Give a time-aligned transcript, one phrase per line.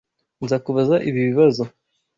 [0.43, 1.63] Nzakubaza ibi bibazo.